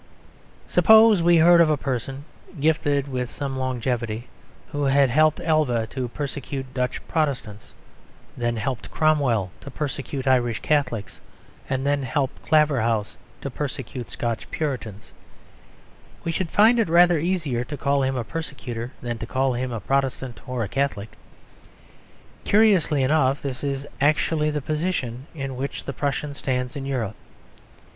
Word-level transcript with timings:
Suppose 0.67 1.21
we 1.21 1.37
heard 1.37 1.61
of 1.61 1.69
a 1.69 1.77
person 1.77 2.25
(gifted 2.59 3.07
with 3.07 3.29
some 3.29 3.55
longevity) 3.59 4.27
who 4.71 4.85
had 4.85 5.11
helped 5.11 5.39
Alva 5.41 5.85
to 5.91 6.07
persecute 6.07 6.73
Dutch 6.73 7.07
Protestants, 7.07 7.71
then 8.35 8.55
helped 8.55 8.89
Cromwell 8.89 9.51
to 9.59 9.69
persecute 9.69 10.25
Irish 10.25 10.59
Catholics, 10.61 11.21
and 11.69 11.85
then 11.85 12.01
helped 12.01 12.41
Claverhouse 12.49 13.15
to 13.41 13.51
persecute 13.51 14.09
Scotch 14.09 14.49
Puritans, 14.49 15.13
we 16.23 16.31
should 16.31 16.49
find 16.49 16.79
it 16.79 16.89
rather 16.89 17.19
easier 17.19 17.63
to 17.65 17.77
call 17.77 18.01
him 18.01 18.15
a 18.17 18.23
persecutor 18.23 18.91
than 19.03 19.19
to 19.19 19.27
call 19.27 19.53
him 19.53 19.71
a 19.71 19.79
Protestant 19.79 20.41
or 20.49 20.63
a 20.63 20.67
Catholic. 20.67 21.15
Curiously 22.43 23.03
enough 23.03 23.43
this 23.43 23.63
is 23.63 23.85
actually 24.01 24.49
the 24.49 24.63
position 24.63 25.27
in 25.35 25.55
which 25.55 25.83
the 25.83 25.93
Prussian 25.93 26.33
stands 26.33 26.75
in 26.75 26.87
Europe. 26.87 27.17